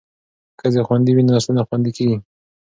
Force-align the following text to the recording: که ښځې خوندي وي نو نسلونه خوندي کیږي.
که 0.59 0.65
ښځې 0.69 0.81
خوندي 0.87 1.11
وي 1.13 1.23
نو 1.25 1.31
نسلونه 1.35 1.61
خوندي 1.67 1.91
کیږي. 1.97 2.17